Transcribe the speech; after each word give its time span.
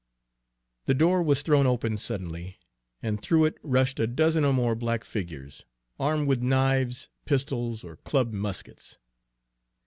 The 0.85 0.95
door 0.95 1.21
was 1.21 1.43
thrown 1.43 1.67
open 1.67 1.95
suddenly, 1.95 2.57
and 3.03 3.21
through 3.21 3.45
it 3.45 3.59
rushed 3.61 3.99
a 3.99 4.07
dozen 4.07 4.43
or 4.43 4.51
more 4.51 4.73
black 4.73 5.03
figures, 5.03 5.63
armed 5.99 6.27
with 6.27 6.41
knives, 6.41 7.09
pistols, 7.27 7.83
or 7.83 7.97
clubbed 7.97 8.33
muskets. 8.33 8.97